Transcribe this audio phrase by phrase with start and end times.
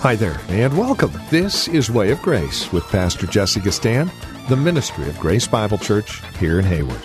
[0.00, 1.12] Hi there, and welcome.
[1.28, 4.10] This is Way of Grace with Pastor Jesse Gistand,
[4.48, 7.02] the ministry of Grace Bible Church here in Hayward.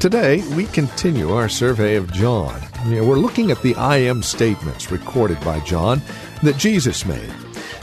[0.00, 2.58] Today, we continue our survey of John.
[2.86, 6.00] We're looking at the I am statements recorded by John
[6.42, 7.30] that Jesus made.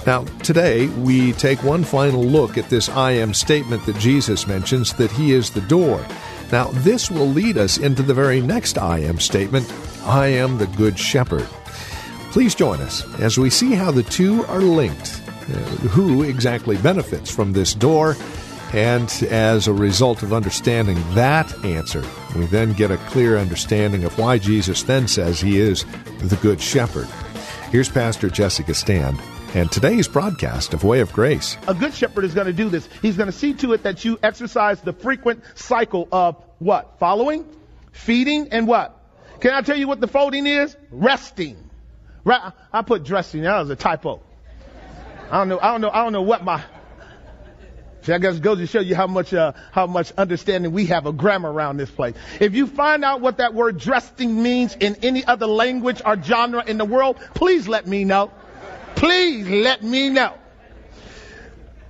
[0.08, 4.94] Now, today, we take one final look at this I am statement that Jesus mentions
[4.94, 6.04] that he is the door.
[6.52, 9.72] Now, this will lead us into the very next I am statement
[10.06, 11.48] I am the Good Shepherd.
[12.34, 15.54] Please join us as we see how the two are linked, uh,
[15.94, 18.18] who exactly benefits from this door,
[18.74, 22.04] and as a result of understanding that answer,
[22.36, 25.86] we then get a clear understanding of why Jesus then says he is
[26.24, 27.08] the Good Shepherd.
[27.70, 29.22] Here's Pastor Jesse Gistand
[29.54, 31.56] and today's broadcast of Way of Grace.
[31.68, 32.90] A good shepherd is going to do this.
[33.04, 36.96] He's going to see to it that you exercise the frequent cycle of what?
[36.98, 37.46] Following,
[37.92, 39.00] feeding, and what?
[39.40, 40.76] Can I tell you what the folding is?
[40.90, 41.70] Resting.
[42.24, 42.54] Right?
[42.72, 43.42] I put dressing.
[43.42, 44.22] That was a typo.
[45.30, 45.60] I don't know.
[45.60, 45.90] I don't know.
[45.90, 46.64] I don't know what my.
[48.04, 51.06] See, I guess goes to show you how much uh, how much understanding we have
[51.06, 52.16] of grammar around this place.
[52.40, 56.64] If you find out what that word dressing means in any other language or genre
[56.66, 58.32] in the world, please let me know.
[58.96, 60.34] Please let me know.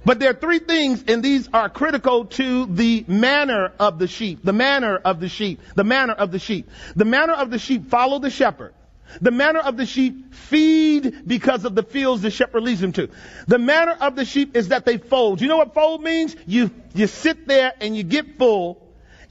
[0.06, 4.44] But there are three things, and these are critical to the manner of the sheep.
[4.44, 5.62] The manner of the sheep.
[5.75, 6.70] The manner of the sheep.
[6.95, 8.73] The manner of the sheep follow the shepherd.
[9.22, 13.09] The manner of the sheep feed because of the fields the shepherd leads them to.
[13.47, 15.42] The manner of the sheep is that they fold.
[15.42, 16.36] You know what fold means?
[16.45, 18.81] You, you sit there and you get full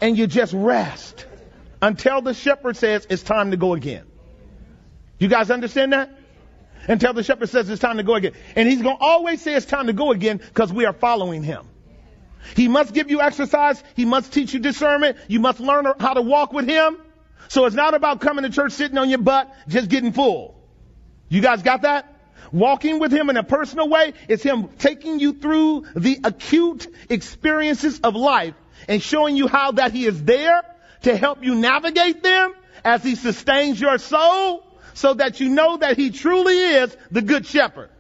[0.00, 1.26] and you just rest
[1.80, 4.04] until the shepherd says it's time to go again.
[5.18, 6.10] You guys understand that?
[6.88, 8.32] Until the shepherd says it's time to go again.
[8.56, 11.42] And he's going to always say it's time to go again because we are following
[11.42, 11.68] him.
[12.56, 13.82] He must give you exercise.
[13.94, 15.16] He must teach you discernment.
[15.28, 16.96] You must learn how to walk with him.
[17.48, 20.54] So it's not about coming to church sitting on your butt, just getting full.
[21.28, 22.08] You guys got that?
[22.52, 28.00] Walking with him in a personal way is him taking you through the acute experiences
[28.00, 28.54] of life
[28.88, 30.62] and showing you how that he is there
[31.02, 32.54] to help you navigate them
[32.84, 34.64] as he sustains your soul
[34.94, 37.90] so that you know that he truly is the good shepherd.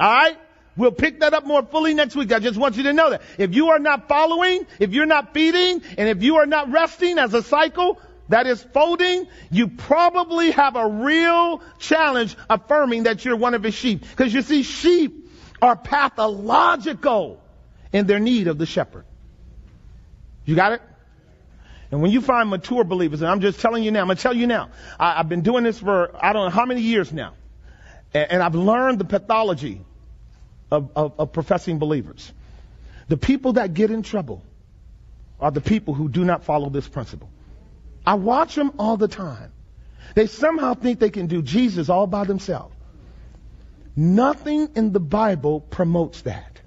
[0.00, 0.38] Alright?
[0.76, 2.32] We'll pick that up more fully next week.
[2.32, 3.22] I just want you to know that.
[3.38, 7.18] If you are not following, if you're not feeding, and if you are not resting
[7.18, 7.98] as a cycle,
[8.28, 13.74] that is folding, you probably have a real challenge affirming that you're one of his
[13.74, 14.00] sheep.
[14.00, 15.30] Because you see, sheep
[15.62, 17.40] are pathological
[17.92, 19.04] in their need of the shepherd.
[20.44, 20.82] You got it?
[21.90, 24.22] And when you find mature believers, and I'm just telling you now, I'm going to
[24.22, 27.12] tell you now, I, have been doing this for I don't know how many years
[27.12, 27.34] now.
[28.12, 29.82] And, and I've learned the pathology
[30.70, 32.32] of, of, of professing believers.
[33.08, 34.42] The people that get in trouble
[35.38, 37.30] are the people who do not follow this principle.
[38.06, 39.52] I watch them all the time.
[40.14, 42.74] They somehow think they can do Jesus all by themselves.
[43.96, 46.60] Nothing in the Bible promotes that.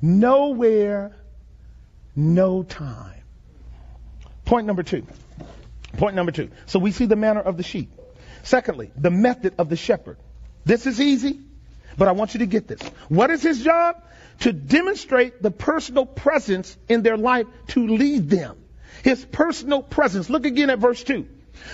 [0.00, 1.16] Nowhere,
[2.16, 3.20] no time.
[4.44, 5.06] Point number two.
[5.98, 6.50] Point number two.
[6.66, 7.90] So we see the manner of the sheep.
[8.42, 10.16] Secondly, the method of the shepherd.
[10.64, 11.40] This is easy,
[11.96, 12.80] but I want you to get this.
[13.08, 14.02] What is his job?
[14.40, 18.56] To demonstrate the personal presence in their life to lead them.
[19.02, 20.28] His personal presence.
[20.30, 21.26] Look again at verse 2.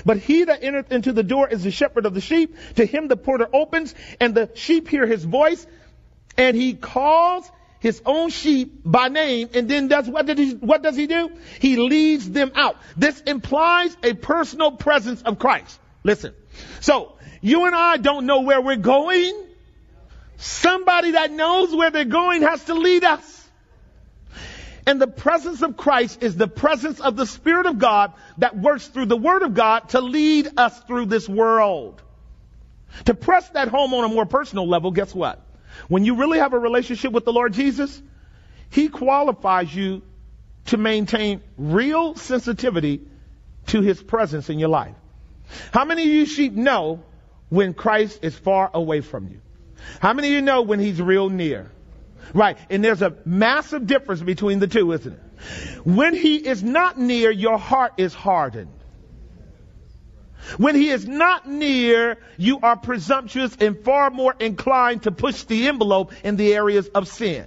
[0.05, 2.57] But he that entereth into the door is the shepherd of the sheep.
[2.77, 5.67] To him the porter opens, and the sheep hear his voice,
[6.37, 10.83] and he calls his own sheep by name, and then does what, did he, what
[10.83, 11.31] does he do?
[11.61, 12.79] He leads them out.
[12.97, 15.79] This implies a personal presence of Christ.
[16.03, 16.35] Listen.
[16.81, 19.39] So, you and I don't know where we're going.
[20.39, 23.44] Somebody that knows where they're going has to lead us.
[24.87, 28.87] And the presence of Christ is the presence of the Spirit of God that works
[28.87, 32.03] through the Word of God to lead us through this world.
[33.07, 35.41] To press that home on a more personal level, guess what?
[35.89, 38.01] When you really have a relationship with the Lord Jesus,
[38.71, 40.03] He qualifies you
[40.67, 43.01] to maintain real sensitivity
[43.69, 44.95] to His presence in your life.
[45.73, 47.03] How many of you sheep know
[47.49, 49.41] when Christ is far away from you?
[50.01, 51.71] How many of you know when He's real near?
[52.33, 52.57] Right.
[52.71, 55.87] And there's a massive difference between the two, isn't it?
[55.87, 58.71] When he is not near, your heart is hardened.
[60.57, 65.69] When he is not near, you are presumptuous and far more inclined to push the
[65.69, 67.47] envelope in the areas of sin.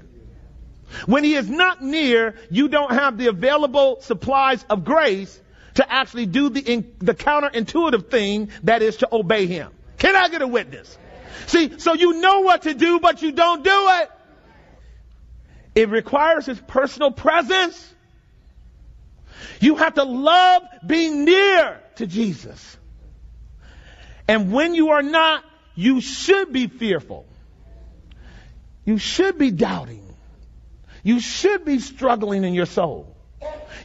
[1.05, 5.39] When he is not near, you don't have the available supplies of grace
[5.75, 9.71] to actually do the, in, the counterintuitive thing that is to obey him.
[9.97, 10.97] Can I get a witness?
[11.45, 14.11] See, so you know what to do, but you don't do it.
[15.77, 17.93] It requires his personal presence.
[19.59, 22.77] You have to love being near to Jesus.
[24.27, 25.43] And when you are not,
[25.75, 27.27] you should be fearful.
[28.85, 30.03] you should be doubting.
[31.03, 33.15] You should be struggling in your soul.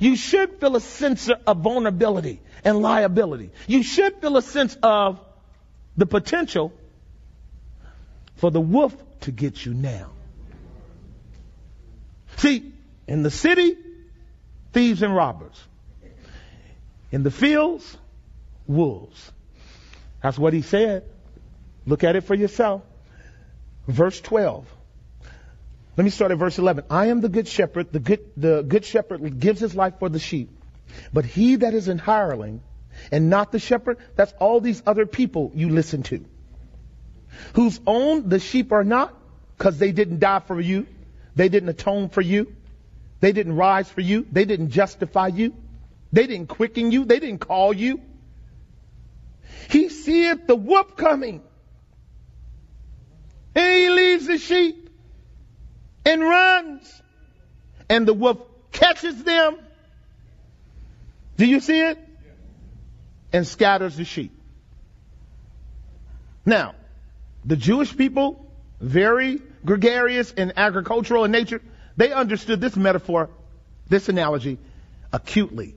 [0.01, 3.51] You should feel a sense of vulnerability and liability.
[3.67, 5.21] You should feel a sense of
[5.99, 6.73] the potential
[8.37, 10.11] for the wolf to get you now.
[12.37, 12.73] See,
[13.07, 13.77] in the city,
[14.73, 15.61] thieves and robbers.
[17.11, 17.97] In the fields,
[18.67, 19.33] wolves.
[20.23, 21.05] That's what he said.
[21.85, 22.83] Look at it for yourself.
[23.87, 24.67] Verse 12.
[25.97, 26.85] Let me start at verse 11.
[26.89, 27.93] I am the good shepherd.
[27.93, 30.51] The good, the good shepherd gives his life for the sheep.
[31.13, 32.63] But he that is an hireling
[33.11, 36.25] and not the shepherd, that's all these other people you listen to.
[37.55, 39.15] Whose own the sheep are not,
[39.57, 40.87] because they didn't die for you.
[41.35, 42.55] They didn't atone for you.
[43.21, 44.27] They didn't rise for you.
[44.31, 45.55] They didn't justify you.
[46.13, 47.05] They didn't quicken you.
[47.05, 48.01] They didn't call you.
[49.71, 51.43] He seeth the whoop coming.
[53.55, 54.91] And he leaves the sheep
[56.05, 57.03] and runs.
[57.89, 58.39] And the wolf
[58.73, 59.57] catches them.
[61.37, 61.99] Do you see it?
[63.33, 64.33] And scatters the sheep.
[66.45, 66.75] Now,
[67.45, 68.42] the Jewish people,
[68.83, 71.63] very gregarious and agricultural in nature,
[71.97, 73.31] they understood this metaphor,
[73.89, 74.59] this analogy,
[75.13, 75.77] acutely,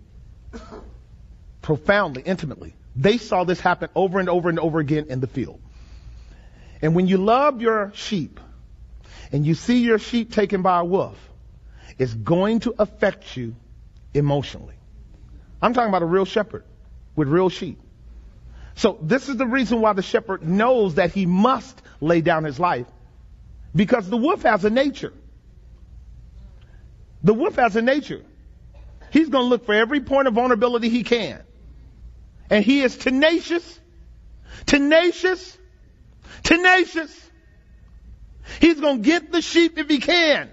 [1.61, 2.75] profoundly, intimately.
[2.95, 5.61] They saw this happen over and over and over again in the field.
[6.81, 8.39] And when you love your sheep
[9.31, 11.17] and you see your sheep taken by a wolf,
[11.99, 13.55] it's going to affect you
[14.13, 14.75] emotionally.
[15.61, 16.63] I'm talking about a real shepherd
[17.15, 17.79] with real sheep.
[18.75, 22.59] So this is the reason why the shepherd knows that he must lay down his
[22.59, 22.87] life
[23.75, 25.13] because the wolf has a nature.
[27.23, 28.21] The wolf has a nature.
[29.11, 31.41] He's going to look for every point of vulnerability he can.
[32.49, 33.79] And he is tenacious,
[34.65, 35.57] tenacious,
[36.43, 37.31] tenacious.
[38.59, 40.49] He's going to get the sheep if he can.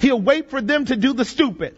[0.00, 1.76] He'll wait for them to do the stupid.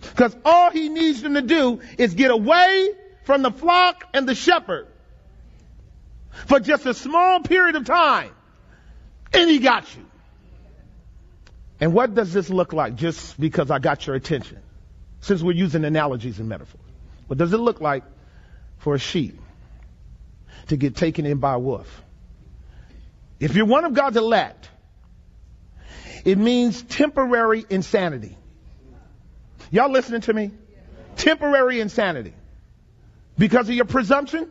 [0.00, 2.90] Because all he needs them to do is get away
[3.24, 4.88] from the flock and the shepherd
[6.46, 8.30] for just a small period of time.
[9.34, 10.04] And he got you.
[11.80, 14.58] And what does this look like just because I got your attention?
[15.20, 16.80] Since we're using analogies and metaphors.
[17.26, 18.04] What does it look like
[18.78, 19.40] for a sheep
[20.68, 22.02] to get taken in by a wolf?
[23.40, 24.68] If you're one of God's elect,
[26.24, 28.36] it means temporary insanity.
[29.70, 30.52] Y'all listening to me?
[31.16, 32.34] Temporary insanity.
[33.38, 34.48] Because of your presumption,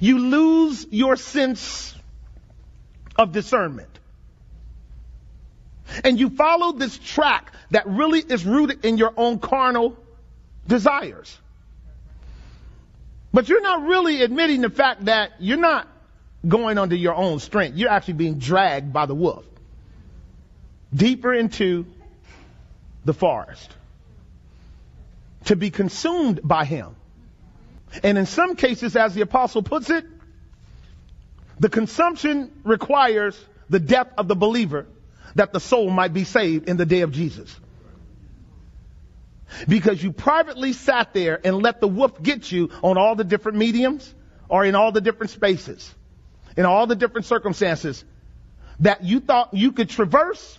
[0.00, 1.94] you lose your sense
[3.16, 3.88] of discernment.
[6.04, 9.96] And you follow this track that really is rooted in your own carnal
[10.66, 11.38] desires.
[13.32, 15.88] But you're not really admitting the fact that you're not
[16.46, 17.76] going under your own strength.
[17.76, 19.44] You're actually being dragged by the wolf
[20.94, 21.86] deeper into
[23.04, 23.74] the forest
[25.46, 26.94] to be consumed by him.
[28.02, 30.04] And in some cases, as the apostle puts it,
[31.62, 33.38] the consumption requires
[33.70, 34.84] the death of the believer
[35.36, 37.54] that the soul might be saved in the day of Jesus.
[39.68, 43.58] Because you privately sat there and let the wolf get you on all the different
[43.58, 44.12] mediums
[44.48, 45.94] or in all the different spaces,
[46.56, 48.04] in all the different circumstances
[48.80, 50.58] that you thought you could traverse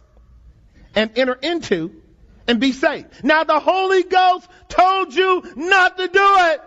[0.96, 2.02] and enter into
[2.48, 3.26] and be saved.
[3.26, 6.62] Now the Holy Ghost told you not to do it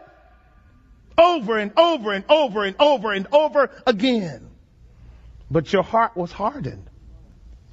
[1.19, 4.51] over and over and over and over and over again.
[5.51, 6.89] But your heart was hardened.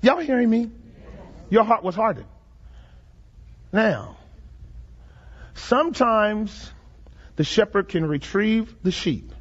[0.01, 0.69] Y'all hearing me?
[1.49, 2.27] Your heart was hardened.
[3.71, 4.17] Now,
[5.55, 6.71] sometimes
[7.35, 9.33] the shepherd can retrieve the sheep,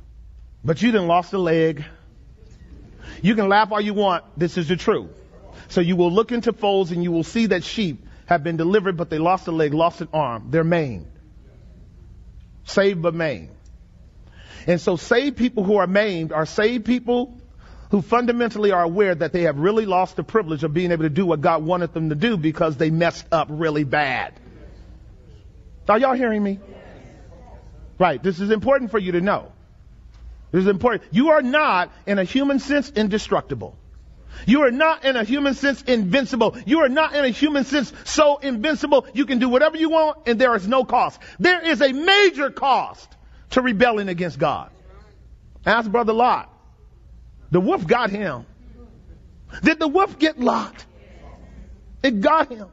[0.64, 1.84] but you done lost a leg.
[3.20, 4.24] You can laugh all you want.
[4.36, 5.10] This is the truth.
[5.68, 8.96] So you will look into folds and you will see that sheep have been delivered,
[8.96, 10.48] but they lost a leg, lost an arm.
[10.50, 11.10] They're maimed.
[12.64, 13.50] Saved but maimed.
[14.66, 17.38] And so saved people who are maimed are saved people
[17.90, 21.10] who fundamentally are aware that they have really lost the privilege of being able to
[21.10, 24.32] do what God wanted them to do because they messed up really bad.
[25.88, 26.58] Are y'all hearing me?
[27.98, 28.22] Right.
[28.22, 29.52] This is important for you to know.
[30.52, 31.04] This is important.
[31.10, 33.76] You are not, in a human sense, indestructible.
[34.46, 36.56] You are not in a human sense invincible.
[36.64, 40.26] You are not in a human sense so invincible you can do whatever you want
[40.26, 41.20] and there is no cost.
[41.38, 43.14] There is a major cost
[43.52, 44.70] to rebelling against God.
[45.64, 46.52] Ask Brother Lot.
[47.50, 48.46] The wolf got him.
[49.62, 50.84] Did the wolf get Lot?
[52.02, 52.68] It got him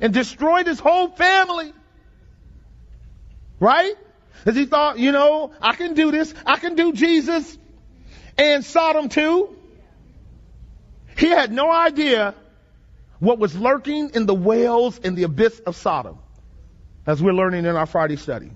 [0.00, 1.72] and destroyed his whole family.
[3.58, 3.94] Right?
[4.46, 6.32] As he thought, you know, I can do this.
[6.46, 7.58] I can do Jesus
[8.36, 9.56] and Sodom too.
[11.16, 12.34] He had no idea
[13.18, 16.18] what was lurking in the wells in the abyss of Sodom,
[17.04, 18.52] as we're learning in our Friday study.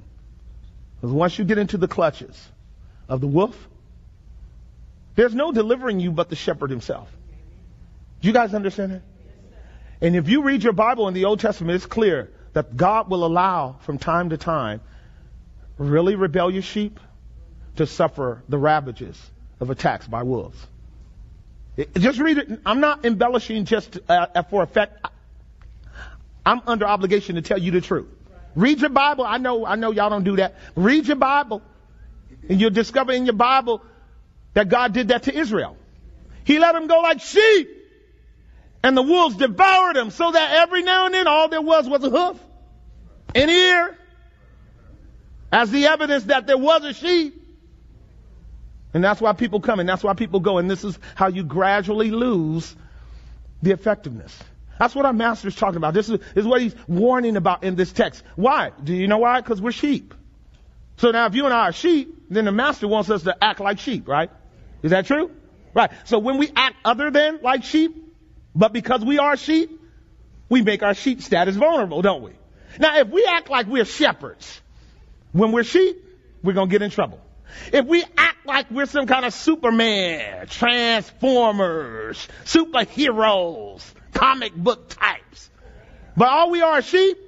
[1.02, 2.49] Because once you get into the clutches
[3.09, 3.68] of the wolf,
[5.16, 7.11] there's no delivering you but the shepherd himself.
[8.21, 9.02] Do you guys understand that?
[10.00, 13.25] And if you read your Bible in the Old Testament, it's clear that God will
[13.25, 14.80] allow from time to time
[15.76, 17.00] really rebellious sheep
[17.76, 19.21] to suffer the ravages
[19.59, 20.68] of attacks by wolves.
[21.76, 22.61] It, just read it.
[22.64, 25.04] I'm not embellishing just uh, for effect.
[26.47, 28.06] I'm under obligation to tell you the truth.
[28.54, 29.25] Read your Bible.
[29.25, 30.56] I know, I know y'all don't do that.
[30.75, 31.62] Read your Bible
[32.49, 33.82] and you'll discover in your Bible
[34.54, 35.76] that God did that to Israel.
[36.44, 37.68] He let them go like sheep
[38.82, 42.02] and the wolves devoured them so that every now and then all there was was
[42.04, 42.38] a hoof,
[43.35, 43.97] an ear,
[45.52, 47.38] as the evidence that there was a sheep.
[48.94, 50.59] And that's why people come and that's why people go.
[50.59, 52.75] And this is how you gradually lose
[53.62, 54.37] the effectiveness.
[54.83, 55.95] That's what our master is talking about.
[55.95, 58.25] This is, is what he's warning about in this text.
[58.35, 58.73] Why?
[58.83, 59.41] Do you know why?
[59.41, 60.12] Because we're sheep.
[60.97, 63.61] So now if you and I are sheep, then the master wants us to act
[63.61, 64.29] like sheep, right?
[64.83, 65.31] Is that true?
[65.73, 65.93] Right.
[66.03, 67.95] So when we act other than like sheep,
[68.57, 69.71] but because we are sheep,
[70.49, 72.33] we make our sheep status vulnerable, don't we?
[72.81, 74.61] Now if we act like we're shepherds,
[75.31, 75.97] when we're sheep,
[76.43, 77.21] we're gonna get in trouble.
[77.73, 85.50] If we act like we're some kind of Superman, Transformers, superheroes, comic book types,
[86.16, 87.19] but all we are sheep,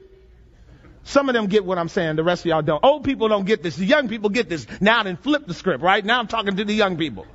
[1.05, 2.83] some of them get what I'm saying, the rest of y'all don't.
[2.83, 4.67] Old people don't get this, the young people get this.
[4.81, 6.05] Now then flip the script, right?
[6.05, 7.26] Now I'm talking to the young people.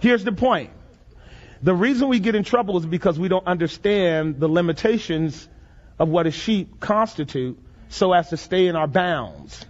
[0.00, 0.70] Here's the point.
[1.62, 5.48] The reason we get in trouble is because we don't understand the limitations
[5.98, 9.64] of what a sheep constitute so as to stay in our bounds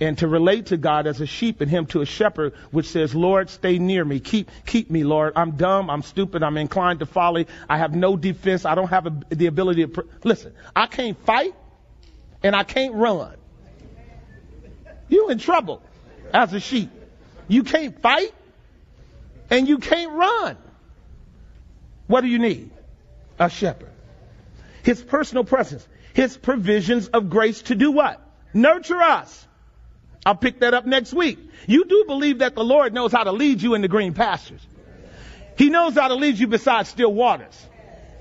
[0.00, 3.14] and to relate to God as a sheep and him to a shepherd, which says,
[3.14, 4.20] Lord, stay near me.
[4.20, 5.32] Keep, keep me, Lord.
[5.36, 5.88] I'm dumb.
[5.88, 6.42] I'm stupid.
[6.42, 7.46] I'm inclined to folly.
[7.68, 8.64] I have no defense.
[8.64, 11.54] I don't have a, the ability to, pr- listen, I can't fight
[12.42, 13.36] and I can't run.
[15.08, 15.82] You in trouble
[16.32, 16.90] as a sheep.
[17.48, 18.34] You can't fight
[19.50, 20.56] and you can't run.
[22.06, 22.70] What do you need?
[23.38, 23.90] A shepherd.
[24.82, 25.86] His personal presence.
[26.12, 28.20] His provisions of grace to do what?
[28.52, 29.46] Nurture us
[30.26, 31.38] I'll pick that up next week.
[31.68, 34.60] You do believe that the Lord knows how to lead you in the green pastures.
[35.56, 37.56] He knows how to lead you beside still waters.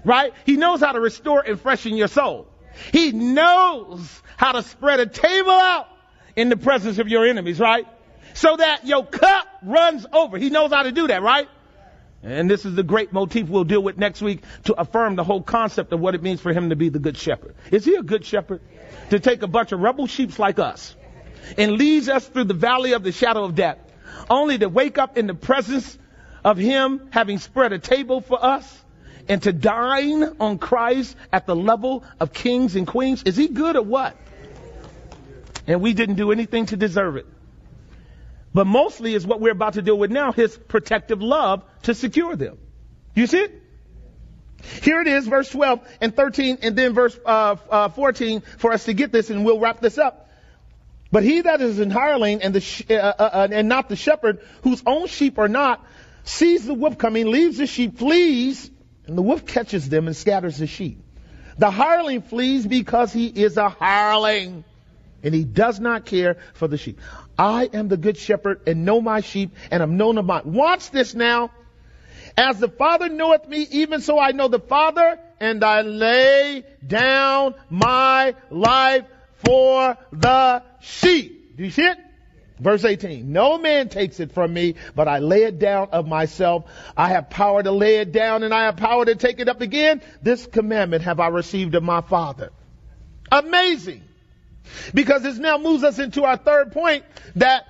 [0.06, 0.32] Right?
[0.46, 2.48] He knows how to restore and freshen your soul.
[2.94, 5.88] He knows how to spread a table out
[6.36, 7.88] in the presence of your enemies, right?
[8.36, 10.38] So that your cup runs over.
[10.38, 11.50] He knows how to do that, right?
[12.22, 15.42] And this is the great motif we'll deal with next week to affirm the whole
[15.42, 17.56] concept of what it means for him to be the good shepherd.
[17.72, 18.62] Is he a good shepherd?
[19.10, 20.96] To take a bunch of rebel sheep like us
[21.58, 23.78] and leads us through the valley of the shadow of death,
[24.30, 25.98] only to wake up in the presence
[26.44, 28.84] of Him having spread a table for us
[29.28, 33.24] and to dine on Christ at the level of kings and queens.
[33.24, 34.16] Is He good or what?
[35.68, 37.26] And we didn't do anything to deserve it.
[38.54, 42.36] But mostly is what we're about to deal with now, His protective love to secure
[42.36, 42.58] them.
[43.16, 43.48] You see?
[44.82, 48.86] Here it is, verse 12 and 13, and then verse uh, uh, 14 for us
[48.86, 50.25] to get this, and we'll wrap this up.
[51.16, 54.42] But he that is an hireling and, the, uh, uh, uh, and not the shepherd,
[54.64, 55.82] whose own sheep are not,
[56.26, 58.70] sees the wolf coming, leaves the sheep, flees,
[59.08, 61.02] and the wolf catches them and scatters the sheep.
[61.58, 64.66] The hireling flees because he is a hireling,
[65.24, 67.00] and he does not care for the sheep.
[67.40, 70.42] I am the good shepherd and know my sheep and am known of mine.
[70.44, 71.50] Watch this now.
[72.36, 77.56] As the Father knoweth me, even so I know the Father, and I lay down
[77.70, 79.06] my life
[79.46, 81.58] for the sheep.
[81.58, 81.98] Do you see it?
[82.60, 86.64] Verse 18, no man takes it from me, but I lay it down of myself.
[86.96, 89.60] I have power to lay it down and I have power to take it up
[89.60, 90.02] again.
[90.22, 92.52] This commandment have I received of my father.
[93.30, 94.04] Amazing.
[94.94, 97.04] Because this now moves us into our third point
[97.36, 97.68] that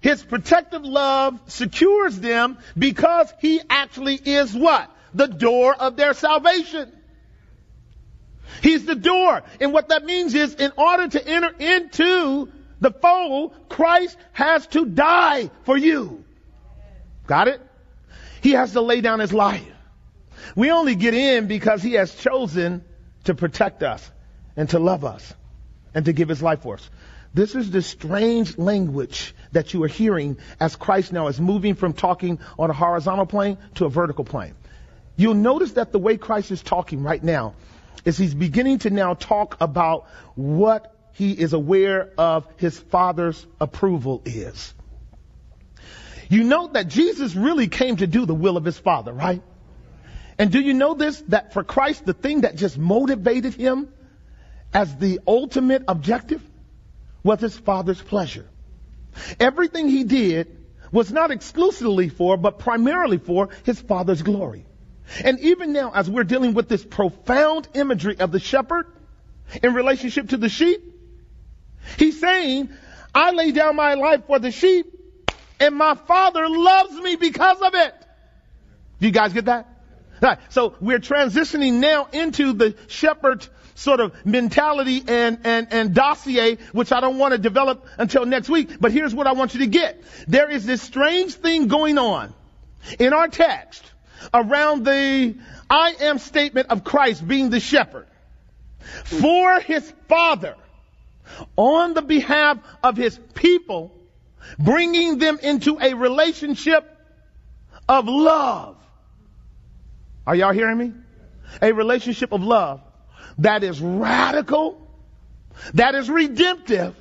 [0.00, 4.90] his protective love secures them because he actually is what?
[5.14, 6.92] The door of their salvation.
[8.62, 9.42] He's the door.
[9.60, 12.50] And what that means is in order to enter into
[12.80, 16.24] the fold, Christ has to die for you.
[17.26, 17.60] Got it?
[18.42, 19.66] He has to lay down his life.
[20.54, 22.84] We only get in because he has chosen
[23.24, 24.08] to protect us
[24.56, 25.34] and to love us
[25.94, 26.90] and to give his life for us.
[27.34, 31.92] This is the strange language that you are hearing as Christ now is moving from
[31.92, 34.54] talking on a horizontal plane to a vertical plane.
[35.16, 37.54] You'll notice that the way Christ is talking right now
[38.06, 44.22] is he's beginning to now talk about what he is aware of his father's approval
[44.24, 44.72] is.
[46.28, 49.42] You note that Jesus really came to do the will of his father, right?
[50.38, 51.20] And do you know this?
[51.28, 53.88] That for Christ, the thing that just motivated him
[54.72, 56.42] as the ultimate objective
[57.22, 58.46] was his Father's pleasure.
[59.40, 60.54] Everything he did
[60.92, 64.66] was not exclusively for, but primarily for his Father's glory.
[65.24, 68.86] And even now, as we're dealing with this profound imagery of the shepherd
[69.62, 70.80] in relationship to the sheep,
[71.98, 72.70] he's saying,
[73.14, 74.86] I lay down my life for the sheep,
[75.60, 77.94] and my Father loves me because of it.
[79.00, 79.68] Do you guys get that?
[80.48, 86.92] So we're transitioning now into the shepherd sort of mentality and, and, and dossier, which
[86.92, 88.80] I don't want to develop until next week.
[88.80, 90.02] But here's what I want you to get.
[90.26, 92.32] There is this strange thing going on
[92.98, 93.84] in our text
[94.32, 95.34] around the
[95.68, 98.06] I am statement of Christ being the shepherd
[99.04, 100.54] for his father
[101.56, 103.92] on the behalf of his people,
[104.58, 106.88] bringing them into a relationship
[107.88, 108.76] of love.
[110.26, 110.92] Are y'all hearing me?
[111.62, 112.80] A relationship of love
[113.38, 114.88] that is radical,
[115.74, 116.94] that is redemptive,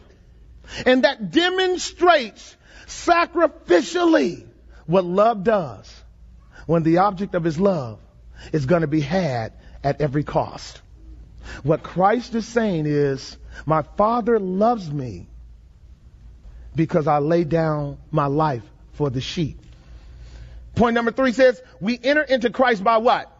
[0.86, 2.56] and that demonstrates
[2.88, 4.46] sacrificially
[4.86, 5.95] what love does
[6.66, 8.00] when the object of his love
[8.52, 9.54] is going to be had
[9.84, 10.82] at every cost.
[11.64, 15.28] What Christ is saying is, my Father loves me
[16.76, 19.60] because I lay down my life for the sheep.
[20.76, 23.32] Point number three says, we enter into Christ by what?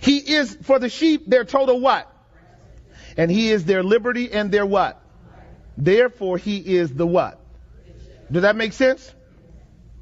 [0.00, 2.10] He is for the sheep their total what?
[3.16, 5.02] And he is their liberty and their what?
[5.76, 7.38] Therefore he is the what?
[8.30, 9.12] Does that make sense?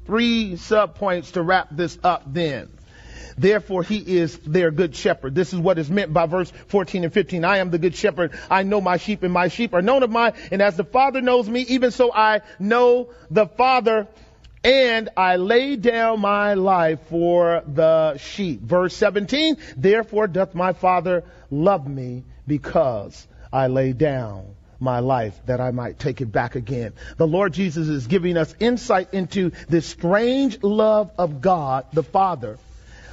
[0.09, 2.67] Three sub points to wrap this up then.
[3.37, 5.35] Therefore he is their good shepherd.
[5.35, 7.45] This is what is meant by verse 14 and 15.
[7.45, 8.31] I am the good shepherd.
[8.49, 10.33] I know my sheep and my sheep are known of mine.
[10.51, 14.07] And as the Father knows me, even so I know the Father
[14.63, 18.61] and I lay down my life for the sheep.
[18.61, 25.59] Verse 17, therefore doth my Father love me because I lay down my life that
[25.59, 26.93] I might take it back again.
[27.17, 32.57] The Lord Jesus is giving us insight into this strange love of God the Father,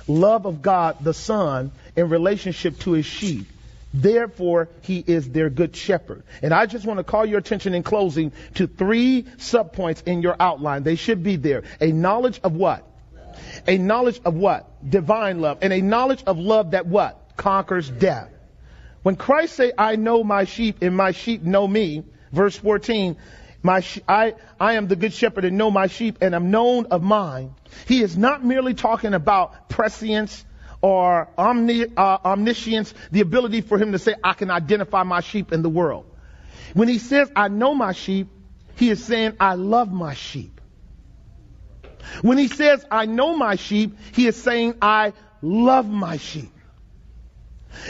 [0.07, 3.46] love of God the Son in relationship to his sheep.
[3.92, 6.22] Therefore, he is their good shepherd.
[6.42, 10.37] And I just want to call your attention in closing to three subpoints in your
[10.38, 10.83] outline.
[10.83, 11.62] They should be there.
[11.81, 12.85] A knowledge of what?
[13.66, 14.68] A knowledge of what?
[14.88, 15.59] Divine love.
[15.62, 17.37] And a knowledge of love that what?
[17.37, 18.31] Conquers death.
[19.07, 23.16] When Christ say, I know my sheep and my sheep know me, verse 14,
[23.62, 27.05] my I, I am the good shepherd and know my sheep and am known of
[27.05, 27.55] mine.
[27.87, 30.45] He is not merely talking about prescience
[30.81, 35.53] or omni, uh, omniscience, the ability for him to say, I can identify my sheep
[35.53, 36.07] in the world.
[36.75, 38.27] When he says, I know my sheep,
[38.75, 40.61] he is saying, I love my sheep.
[42.23, 46.51] When he says, I know my sheep, he is saying, I love my sheep.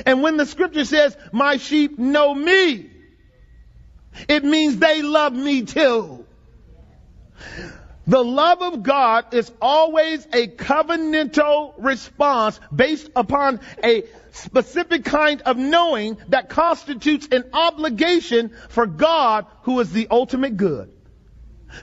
[0.05, 2.91] And when the scripture says, my sheep know me,
[4.29, 6.25] it means they love me too.
[8.07, 15.57] The love of God is always a covenantal response based upon a specific kind of
[15.57, 20.93] knowing that constitutes an obligation for God, who is the ultimate good,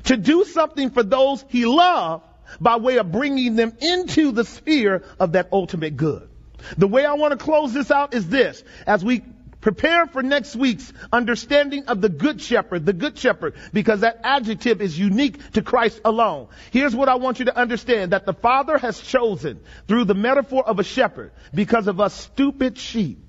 [0.05, 2.23] to do something for those he loves
[2.59, 6.29] by way of bringing them into the sphere of that ultimate good.
[6.77, 8.63] The way I want to close this out is this.
[8.85, 9.23] As we
[9.63, 14.81] Prepare for next week's understanding of the good shepherd, the good shepherd, because that adjective
[14.81, 16.49] is unique to Christ alone.
[16.71, 20.67] Here's what I want you to understand, that the Father has chosen through the metaphor
[20.67, 23.23] of a shepherd, because of us stupid sheep,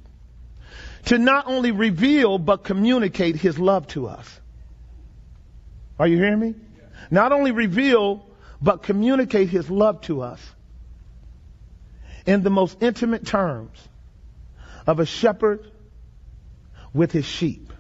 [1.05, 4.41] to not only reveal, but communicate his love to us.
[6.01, 6.57] Are you hearing me?
[7.13, 8.27] Not only reveal,
[8.61, 10.41] but communicate his love to us
[12.27, 13.79] in the most intimate terms
[14.87, 15.71] of a shepherd
[16.93, 17.73] with his sheep.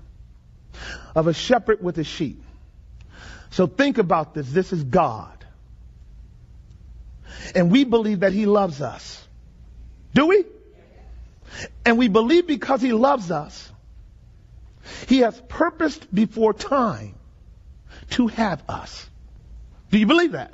[1.14, 2.42] Of a shepherd with his sheep.
[3.50, 4.50] So think about this.
[4.50, 5.30] This is God.
[7.54, 9.26] And we believe that he loves us.
[10.14, 10.44] Do we?
[11.84, 13.70] And we believe because he loves us,
[15.06, 17.14] he has purposed before time
[18.10, 19.08] to have us.
[19.90, 20.52] Do you believe that?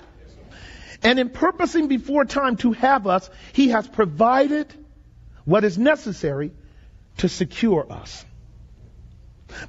[1.02, 4.72] And in purposing before time to have us, he has provided
[5.44, 6.52] what is necessary
[7.18, 8.24] to secure us.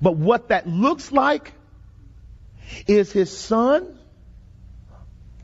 [0.01, 1.53] But what that looks like
[2.87, 3.97] is his son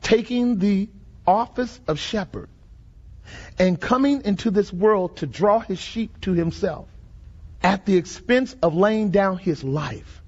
[0.02, 0.88] taking the
[1.26, 2.48] office of shepherd
[3.58, 6.88] and coming into this world to draw his sheep to himself
[7.62, 10.22] at the expense of laying down his life.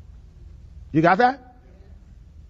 [0.93, 1.50] You got that?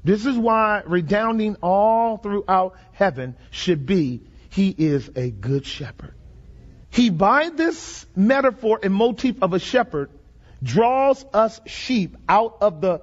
[0.03, 6.15] This is why redounding all throughout heaven should be, he is a good shepherd.
[6.91, 10.11] He, by this metaphor and motif of a shepherd,
[10.63, 13.03] draws us sheep out of the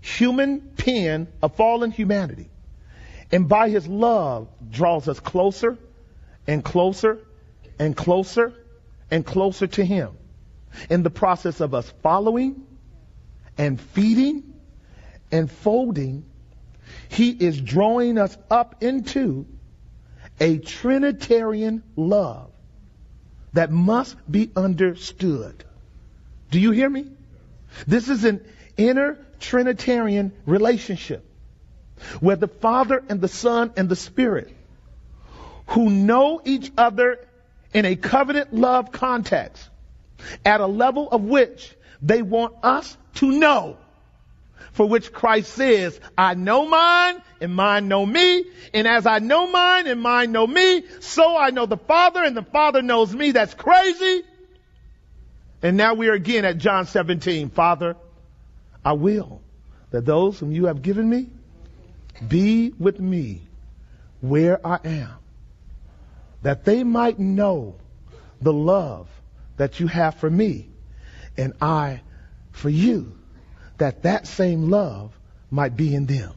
[0.00, 2.50] human pen of fallen humanity.
[3.30, 5.76] And by his love draws us closer
[6.46, 7.18] and closer
[7.78, 8.54] and closer
[9.10, 10.16] and closer to him.
[10.90, 12.66] In the process of us following
[13.56, 14.54] and feeding
[15.30, 16.24] and folding,
[17.08, 19.46] he is drawing us up into
[20.40, 22.50] a Trinitarian love
[23.52, 25.64] that must be understood.
[26.50, 27.06] Do you hear me?
[27.86, 28.44] This is an
[28.76, 31.24] inner Trinitarian relationship
[32.20, 34.54] where the Father and the Son and the Spirit
[35.68, 37.18] who know each other
[37.74, 39.68] in a covenant love context
[40.44, 43.76] at a level of which they want us to know
[44.78, 48.44] for which Christ says, I know mine and mine know me.
[48.72, 52.36] And as I know mine and mine know me, so I know the Father and
[52.36, 53.32] the Father knows me.
[53.32, 54.22] That's crazy.
[55.64, 57.50] And now we are again at John 17.
[57.50, 57.96] Father,
[58.84, 59.42] I will
[59.90, 61.26] that those whom you have given me
[62.28, 63.42] be with me
[64.20, 65.14] where I am,
[66.42, 67.74] that they might know
[68.40, 69.08] the love
[69.56, 70.68] that you have for me
[71.36, 72.02] and I
[72.52, 73.17] for you
[73.78, 75.18] that that same love
[75.50, 76.32] might be in them.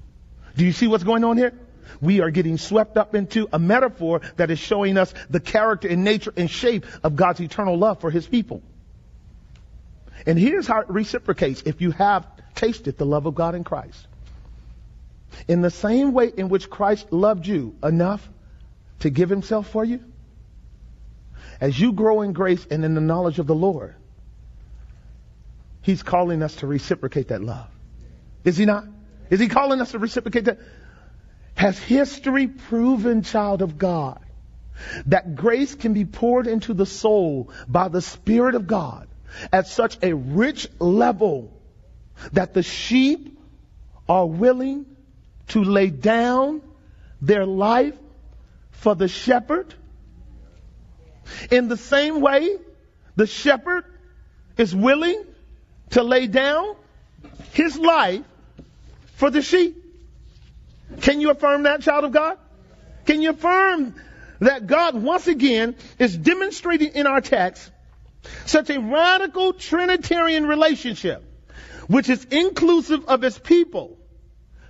[0.55, 1.53] Do you see what's going on here?
[1.99, 6.03] We are getting swept up into a metaphor that is showing us the character and
[6.03, 8.61] nature and shape of God's eternal love for his people.
[10.25, 14.07] And here's how it reciprocates if you have tasted the love of God in Christ.
[15.47, 18.27] In the same way in which Christ loved you enough
[18.99, 20.03] to give himself for you,
[21.59, 23.95] as you grow in grace and in the knowledge of the Lord,
[25.81, 27.67] He's calling us to reciprocate that love.
[28.43, 28.85] Is he not?
[29.29, 30.59] Is he calling us to reciprocate that?
[31.55, 34.19] Has history proven, child of God,
[35.07, 39.07] that grace can be poured into the soul by the Spirit of God
[39.51, 41.51] at such a rich level
[42.33, 43.39] that the sheep
[44.07, 44.85] are willing
[45.49, 46.61] to lay down
[47.21, 47.97] their life
[48.71, 49.73] for the shepherd?
[51.49, 52.57] In the same way,
[53.15, 53.85] the shepherd
[54.57, 55.23] is willing
[55.91, 56.75] to lay down
[57.53, 58.23] his life
[59.15, 59.77] for the sheep.
[61.01, 62.37] Can you affirm that, child of God?
[63.05, 63.95] Can you affirm
[64.39, 67.69] that God once again is demonstrating in our text
[68.45, 71.23] such a radical Trinitarian relationship,
[71.87, 73.97] which is inclusive of his people,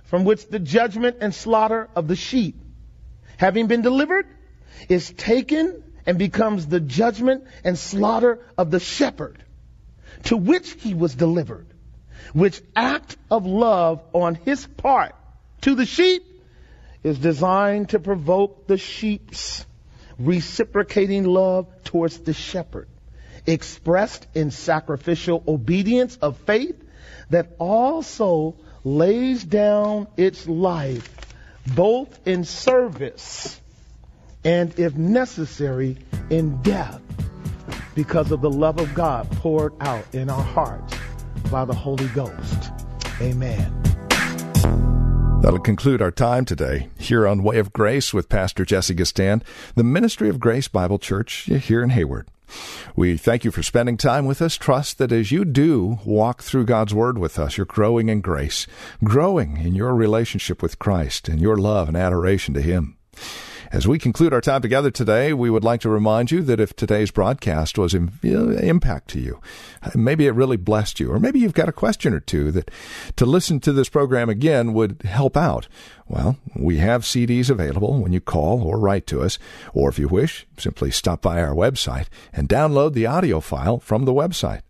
[0.04, 2.56] from which the judgment and slaughter of the sheep,
[3.36, 4.26] having been delivered,
[4.88, 9.42] is taken and becomes the judgment and slaughter of the shepherd
[10.24, 11.66] to which he was delivered,
[12.32, 15.14] which act of love on his part
[15.62, 16.24] to the sheep
[17.02, 19.66] is designed to provoke the sheep's
[20.18, 22.88] reciprocating love towards the shepherd,
[23.46, 26.80] expressed in sacrificial obedience of faith
[27.30, 28.54] that also
[28.84, 31.08] lays down its life
[31.66, 33.60] both in service
[34.44, 35.96] and, if necessary,
[36.30, 37.00] in death
[37.94, 40.94] because of the love of God poured out in our hearts
[41.50, 42.70] by the Holy Ghost.
[43.20, 43.78] Amen.
[45.42, 49.42] That'll conclude our time today here on Way of Grace with Pastor Jesse Gistand,
[49.74, 52.28] the Ministry of Grace Bible Church here in Hayward.
[52.94, 54.56] We thank you for spending time with us.
[54.56, 58.66] Trust that as you do walk through God's Word with us, you're growing in grace,
[59.02, 62.96] growing in your relationship with Christ and your love and adoration to Him.
[63.72, 66.76] As we conclude our time together today, we would like to remind you that if
[66.76, 69.40] today's broadcast was in, impact to you,
[69.94, 72.70] maybe it really blessed you, or maybe you've got a question or two that
[73.16, 75.68] to listen to this program again would help out.
[76.06, 79.38] Well, we have CDs available when you call or write to us,
[79.72, 84.04] or if you wish, simply stop by our website and download the audio file from
[84.04, 84.60] the website.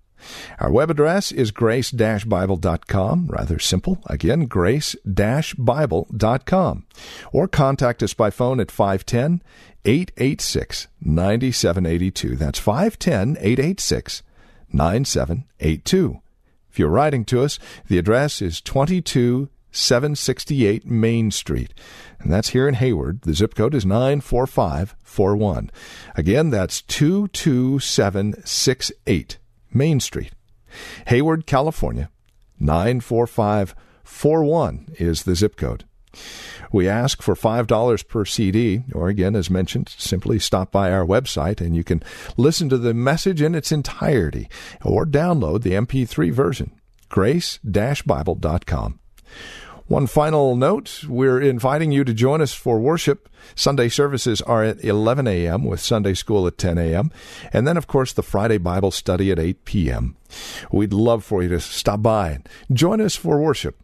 [0.58, 3.26] Our web address is grace-bible.com.
[3.26, 3.98] Rather simple.
[4.06, 6.86] Again, grace-bible.com.
[7.32, 9.42] Or contact us by phone at 510
[9.84, 12.36] 886 9782.
[12.36, 14.22] That's 510 886
[14.72, 16.20] 9782.
[16.70, 17.58] If you're writing to us,
[17.88, 21.74] the address is 22 768 Main Street.
[22.20, 23.22] And that's here in Hayward.
[23.22, 25.70] The zip code is 94541.
[26.14, 29.38] Again, that's 22768
[29.72, 30.32] Main Street.
[31.06, 32.10] Hayward, California,
[32.58, 35.84] 94541 is the zip code.
[36.70, 41.60] We ask for $5 per CD, or again, as mentioned, simply stop by our website
[41.60, 42.02] and you can
[42.36, 44.48] listen to the message in its entirety
[44.84, 46.72] or download the MP3 version,
[47.08, 48.98] grace-bible.com.
[49.86, 53.28] One final note we're inviting you to join us for worship.
[53.54, 57.10] Sunday services are at 11 a.m., with Sunday school at 10 a.m.,
[57.52, 60.16] and then, of course, the Friday Bible study at 8 p.m.
[60.70, 63.76] We'd love for you to stop by and join us for worship